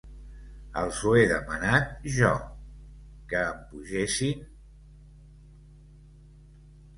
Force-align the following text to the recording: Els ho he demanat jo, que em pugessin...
Els 0.83 1.01
ho 1.09 1.11
he 1.17 1.25
demanat 1.31 1.91
jo, 2.15 2.31
que 3.35 3.43
em 3.51 3.61
pugessin... 3.75 4.43